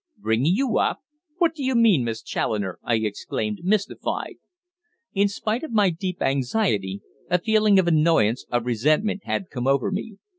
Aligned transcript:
"Bringing 0.17 0.55
you 0.55 0.79
up? 0.79 1.01
What 1.37 1.53
do 1.53 1.63
you 1.63 1.75
mean, 1.75 2.03
Miss 2.03 2.23
Challoner?" 2.23 2.79
I 2.81 2.95
exclaimed, 2.95 3.59
mystified. 3.61 4.37
In 5.13 5.27
spite 5.27 5.63
of 5.63 5.73
my 5.73 5.91
deep 5.91 6.23
anxiety, 6.23 7.01
a 7.29 7.37
feeling 7.37 7.77
of 7.77 7.85
annoyance, 7.87 8.43
of 8.49 8.65
resentment, 8.65 9.21
had 9.25 9.51
come 9.51 9.67
over 9.67 9.91
me. 9.91 10.17